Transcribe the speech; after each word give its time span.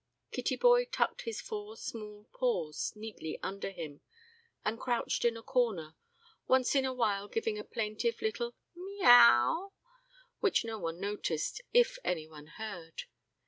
Kittyboy 0.31 0.89
tucked 0.91 1.21
his 1.25 1.41
four 1.41 1.77
small 1.77 2.27
paws 2.33 2.91
neatly 2.95 3.37
under 3.43 3.69
him, 3.69 4.01
and 4.65 4.79
crouched 4.79 5.23
in 5.25 5.37
a 5.37 5.43
corner, 5.43 5.93
once 6.47 6.73
in 6.73 6.85
a 6.85 6.91
while 6.95 7.27
giving 7.27 7.59
a 7.59 7.63
plaintive 7.63 8.19
little 8.19 8.55
"meow," 8.73 9.73
which 10.39 10.65
no 10.65 10.79
one 10.79 10.99
noticed, 10.99 11.61
if 11.71 11.99
any 12.03 12.27
one 12.27 12.47
heard. 12.47 13.03